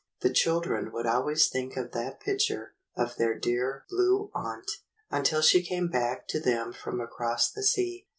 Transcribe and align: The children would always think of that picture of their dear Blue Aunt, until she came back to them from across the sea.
The 0.21 0.31
children 0.33 0.91
would 0.93 1.05
always 1.05 1.47
think 1.47 1.77
of 1.77 1.91
that 1.91 2.19
picture 2.21 2.73
of 2.95 3.17
their 3.17 3.37
dear 3.37 3.85
Blue 3.87 4.31
Aunt, 4.33 4.71
until 5.11 5.41
she 5.41 5.61
came 5.61 5.89
back 5.89 6.27
to 6.29 6.39
them 6.39 6.73
from 6.73 6.99
across 6.99 7.51
the 7.51 7.61
sea. 7.61 8.07